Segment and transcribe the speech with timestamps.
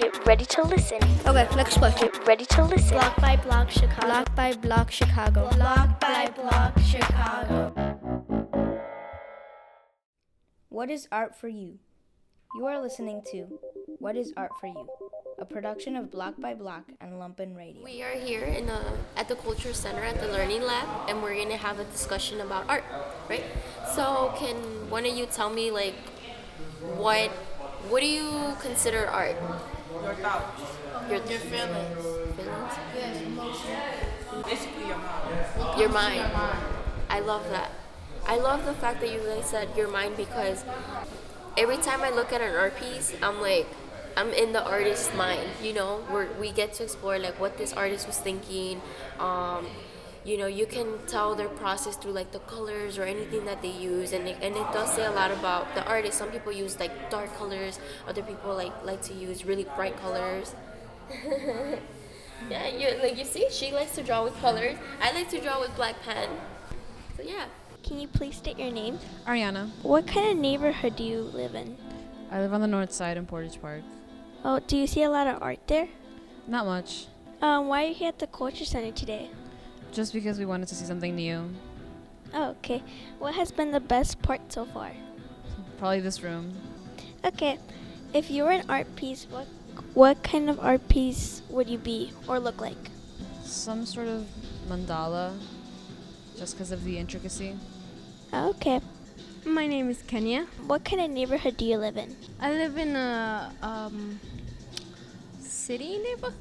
[0.00, 0.96] Get ready to listen.
[1.26, 1.92] Okay, let's play.
[2.00, 2.96] Get ready to listen.
[2.96, 4.06] Block by Block Chicago.
[4.06, 5.50] Block by Block Chicago.
[5.50, 7.74] Block by Block Chicago.
[10.70, 11.80] What is art for you?
[12.56, 13.60] You are listening to
[13.98, 14.88] What is Art for You?
[15.38, 17.84] A production of Block by Block and Lumpen Radio.
[17.84, 18.82] We are here in a,
[19.18, 22.64] at the Culture Center at the Learning Lab, and we're gonna have a discussion about
[22.70, 22.84] art,
[23.28, 23.44] right?
[23.94, 24.56] So, can
[24.88, 25.94] one of you tell me like
[26.96, 27.28] what
[27.90, 29.36] what do you consider art?
[29.92, 30.62] Your thoughts.
[31.08, 32.02] Your, Your feelings.
[32.36, 32.72] feelings?
[32.94, 33.76] Yes, emotion.
[34.44, 35.80] Basically your mind.
[35.80, 36.32] Your mind.
[37.08, 37.70] I love that.
[38.26, 40.64] I love the fact that you guys said your mind because
[41.56, 43.66] every time I look at an art piece, I'm like,
[44.16, 45.48] I'm in the artist's mind.
[45.62, 48.80] You know, where we get to explore like what this artist was thinking.
[49.18, 49.66] Um,
[50.24, 53.70] you know, you can tell their process through like the colors or anything that they
[53.70, 56.18] use, and it, and it does say a lot about the artist.
[56.18, 60.54] Some people use like dark colors, other people like like to use really bright colors.
[62.50, 64.76] yeah, you like you see, she likes to draw with colors.
[65.02, 66.28] I like to draw with black pen.
[67.16, 67.46] So yeah.
[67.82, 68.98] Can you please state your name?
[69.26, 69.70] Ariana.
[69.82, 71.76] What kind of neighborhood do you live in?
[72.30, 73.82] I live on the north side in Portage Park.
[74.44, 75.88] Oh, do you see a lot of art there?
[76.46, 77.06] Not much,
[77.42, 79.30] Um, why are you here at the Culture Center today?
[79.92, 81.50] Just because we wanted to see something new.
[82.32, 82.82] Oh, okay.
[83.18, 84.92] What has been the best part so far?
[85.78, 86.56] Probably this room.
[87.24, 87.58] Okay.
[88.14, 89.46] If you were an art piece, what
[89.94, 92.90] what kind of art piece would you be or look like?
[93.42, 94.26] Some sort of
[94.68, 95.38] mandala,
[96.36, 97.56] just because of the intricacy.
[98.32, 98.80] Okay.
[99.44, 100.46] My name is Kenya.
[100.66, 102.14] What kind of neighborhood do you live in?
[102.38, 104.20] I live in a um,
[105.40, 106.36] city neighborhood.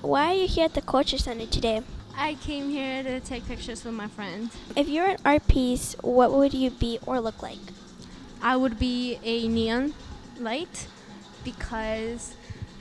[0.00, 1.82] Why are you here at the Culture Center today?
[2.16, 4.50] I came here to take pictures with my friend.
[4.76, 7.58] If you were an art piece, what would you be or look like?
[8.42, 9.94] I would be a neon
[10.38, 10.86] light
[11.44, 12.34] because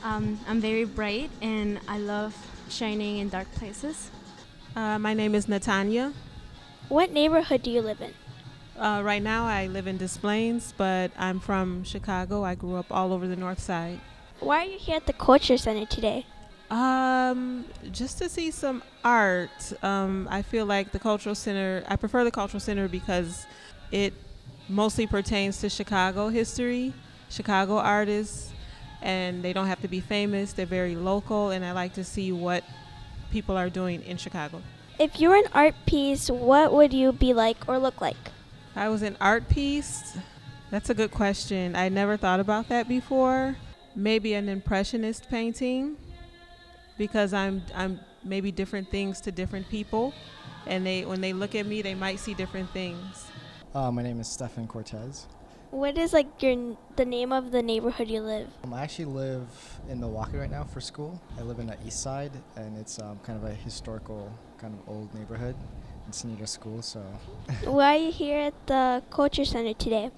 [0.03, 2.36] um, I'm very bright and I love
[2.70, 4.11] shining in dark places.
[4.75, 6.14] Uh, my name is Natanya.
[6.89, 8.14] What neighborhood do you live in?
[8.80, 12.44] Uh, right now, I live in Des Plaines, but I'm from Chicago.
[12.44, 13.99] I grew up all over the north side.
[14.39, 16.27] Why are you here at the Culture Center today?
[16.70, 19.73] Um, just to see some art.
[19.82, 21.83] Um, I feel like the cultural center.
[21.88, 23.45] I prefer the cultural center because
[23.92, 24.14] it
[24.67, 26.94] mostly pertains to Chicago history,
[27.30, 28.52] Chicago artists,
[29.02, 30.54] and they don't have to be famous.
[30.54, 32.64] They're very local, and I like to see what
[33.32, 34.61] people are doing in Chicago.
[35.00, 38.17] If you were an art piece, what would you be like or look like?
[38.72, 40.17] If I was an art piece,
[40.70, 41.76] that's a good question.
[41.76, 43.56] I never thought about that before.
[43.95, 45.98] Maybe an impressionist painting
[46.97, 50.13] because I'm I'm maybe different things to different people
[50.65, 53.27] and they when they look at me they might see different things.
[53.73, 55.27] Uh, my name is Stefan Cortez.
[55.71, 58.47] What is like your the name of the neighborhood you live?
[58.63, 59.47] Um, I actually live
[59.89, 61.21] in Milwaukee right now for school.
[61.37, 64.87] I live in the east side, and it's um, kind of a historical, kind of
[64.87, 65.55] old neighborhood.
[66.08, 67.02] It's near to school, so.
[67.65, 70.09] Why are you here at the Culture Center today?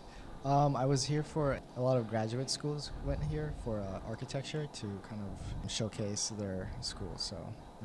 [0.45, 4.67] Um, I was here for a lot of graduate schools went here for uh, architecture
[4.71, 7.11] to kind of showcase their school.
[7.17, 7.35] So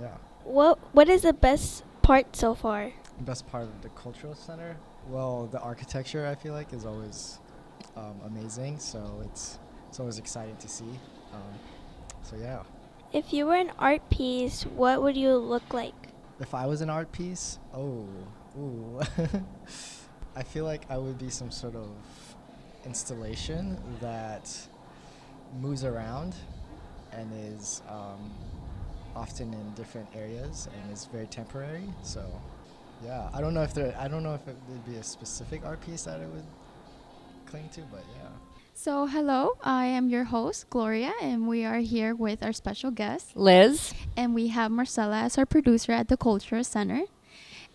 [0.00, 2.92] yeah, What What is the best part so far?
[3.18, 4.76] the best part of the cultural center.
[5.08, 7.40] Well, the architecture I feel like is always
[7.96, 8.78] um, amazing.
[8.78, 10.98] So it's it's always exciting to see.
[11.32, 11.58] Um,
[12.22, 12.62] so yeah.
[13.12, 15.94] If you were an art piece, what would you look like?
[16.40, 18.06] If I was an art piece, oh,
[18.58, 19.00] ooh,
[20.36, 21.90] I feel like I would be some sort of
[22.86, 24.50] installation that
[25.60, 26.34] moves around
[27.12, 28.30] and is um,
[29.14, 31.84] often in different areas and is very temporary.
[32.02, 32.24] So,
[33.04, 35.64] yeah, I don't know if there, I don't know if it would be a specific
[35.64, 36.44] art piece that it would
[37.46, 38.28] cling to, but yeah.
[38.76, 43.36] So, hello, I am your host, Gloria, and we are here with our special guest,
[43.36, 43.94] Liz.
[44.16, 47.02] And we have Marcella as our producer at the Cultural Center.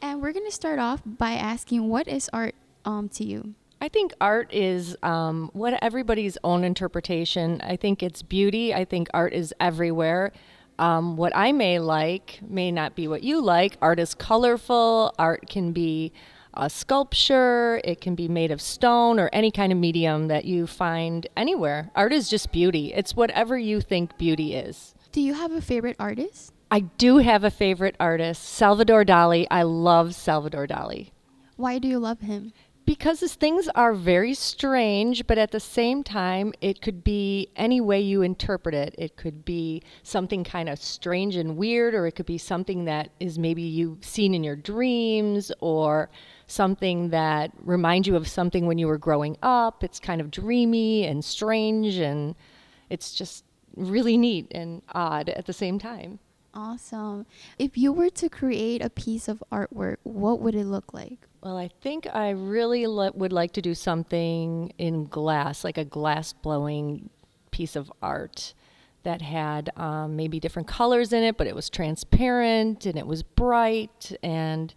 [0.02, 3.56] And we're going to start off by asking, what is art um, to you?
[3.82, 7.62] I think art is um, what everybody's own interpretation.
[7.62, 8.74] I think it's beauty.
[8.74, 10.34] I think art is everywhere.
[10.78, 13.78] Um, what I may like may not be what you like.
[13.82, 15.14] Art is colorful.
[15.18, 16.12] Art can be
[16.54, 17.80] a sculpture.
[17.86, 21.90] It can be made of stone or any kind of medium that you find anywhere.
[21.96, 22.94] Art is just beauty.
[22.94, 24.94] It's whatever you think beauty is.
[25.14, 26.54] Do you have a favorite artist?
[26.70, 29.48] I do have a favorite artist, Salvador Dali.
[29.50, 31.12] I love Salvador Dali.
[31.56, 32.54] Why do you love him?
[32.90, 38.02] Because things are very strange, but at the same time, it could be any way
[38.02, 38.96] you interpret it.
[38.98, 43.12] It could be something kind of strange and weird, or it could be something that
[43.20, 46.10] is maybe you've seen in your dreams, or
[46.48, 49.84] something that reminds you of something when you were growing up.
[49.84, 52.34] It's kind of dreamy and strange, and
[52.90, 53.44] it's just
[53.76, 56.18] really neat and odd at the same time.
[56.56, 57.28] Awesome.
[57.60, 61.28] If you were to create a piece of artwork, what would it look like?
[61.42, 65.86] Well, I think I really le- would like to do something in glass, like a
[65.86, 67.10] glass blowing
[67.52, 68.54] piece of art
[69.04, 73.24] that had um, maybe different colors in it, but it was transparent and it was
[73.24, 74.74] bright and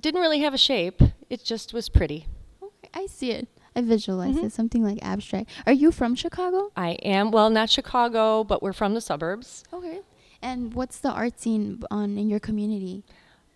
[0.00, 1.02] didn't really have a shape.
[1.28, 2.26] It just was pretty.
[2.62, 3.48] Okay, I see it.
[3.74, 5.50] I visualize it, something like abstract.
[5.66, 6.70] Are you from Chicago?
[6.76, 9.64] I am, well, not Chicago, but we're from the suburbs.
[9.72, 10.00] Okay.
[10.42, 13.04] And what's the art scene on in your community?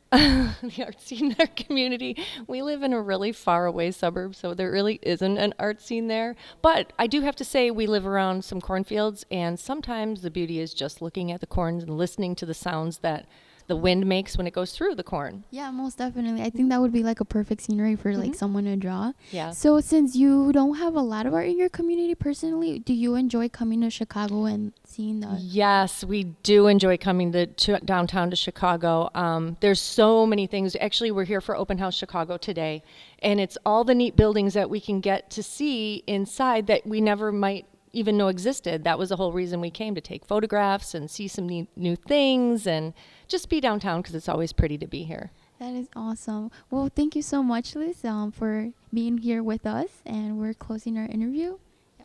[0.12, 2.16] the art scene in our community.
[2.46, 6.06] We live in a really far away suburb, so there really isn't an art scene
[6.06, 6.36] there.
[6.62, 10.60] But I do have to say, we live around some cornfields, and sometimes the beauty
[10.60, 13.26] is just looking at the corns and listening to the sounds that
[13.66, 15.44] the wind makes when it goes through the corn.
[15.50, 16.42] Yeah, most definitely.
[16.42, 19.12] I think that would be like a perfect scenery for like someone to draw.
[19.30, 19.50] Yeah.
[19.50, 23.14] So since you don't have a lot of art in your community personally, do you
[23.14, 28.30] enjoy coming to Chicago and seeing the Yes, we do enjoy coming to, to downtown
[28.30, 29.10] to Chicago.
[29.14, 30.76] Um, there's so many things.
[30.80, 32.82] Actually, we're here for Open House Chicago today,
[33.20, 37.00] and it's all the neat buildings that we can get to see inside that we
[37.00, 37.66] never might
[37.96, 38.84] even know existed.
[38.84, 41.96] That was the whole reason we came to take photographs and see some neat, new
[41.96, 42.92] things and
[43.26, 45.30] just be downtown because it's always pretty to be here.
[45.58, 46.50] That is awesome.
[46.70, 50.98] Well, thank you so much, Liz, um, for being here with us, and we're closing
[50.98, 51.56] our interview.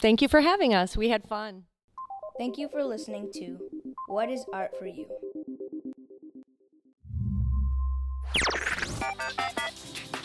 [0.01, 0.95] Thank you for having us.
[0.95, 1.65] We had fun.
[2.38, 3.59] Thank you for listening to
[4.07, 5.07] What is Art for You?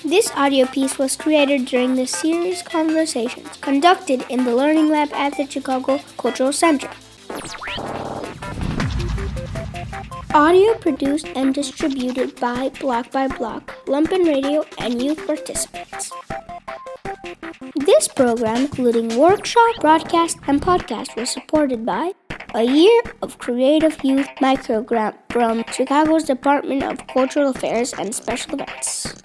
[0.07, 5.37] This audio piece was created during the series conversations conducted in the Learning Lab at
[5.37, 6.89] the Chicago Cultural Center.
[10.33, 16.13] Audio produced and distributed by Block by Block, Lumpen Radio, and youth participants.
[17.75, 22.13] This program, including workshop, broadcast, and podcast, was supported by
[22.55, 29.17] a year of creative youth microgrant from Chicago's Department of Cultural Affairs and Special Events.